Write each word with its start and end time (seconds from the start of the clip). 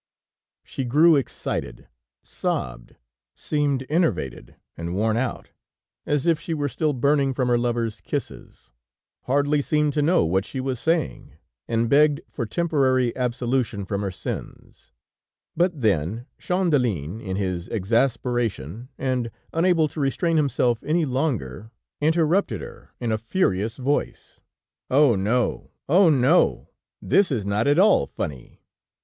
She 0.63 0.83
grew 0.83 1.15
excited, 1.15 1.87
sobbed, 2.23 2.95
seemed 3.35 3.85
enervated 3.87 4.55
and 4.75 4.95
worn 4.95 5.15
out, 5.15 5.51
as 6.07 6.25
if 6.25 6.39
she 6.39 6.55
were 6.55 6.69
still 6.69 6.93
burning 6.93 7.35
from 7.35 7.49
her 7.49 7.57
lover's 7.59 8.01
kisses, 8.01 8.71
hardly 9.25 9.61
seemed 9.61 9.93
to 9.93 10.01
know 10.01 10.25
what 10.25 10.43
she 10.43 10.59
was 10.59 10.79
saying, 10.79 11.33
and 11.67 11.87
begged 11.87 12.21
for 12.31 12.47
temporary 12.47 13.15
absolution 13.15 13.85
from 13.85 14.01
her 14.01 14.09
sins; 14.09 14.91
but 15.55 15.81
then 15.81 16.25
Champdelin, 16.39 17.21
in 17.21 17.35
his 17.35 17.69
exasperation, 17.69 18.89
and 18.97 19.29
unable 19.53 19.87
to 19.89 19.99
restrain 19.99 20.35
himself 20.35 20.83
any 20.83 21.05
longer, 21.05 21.69
interrupted 22.01 22.59
her 22.61 22.89
in 22.99 23.11
a 23.11 23.19
furious 23.19 23.77
voice: 23.77 24.41
"Oh! 24.89 25.15
no! 25.15 25.69
Oh! 25.87 26.09
no; 26.09 26.69
this 27.03 27.31
is 27.31 27.45
not 27.45 27.67
at 27.67 27.77
all 27.77 28.07
funny 28.07 28.63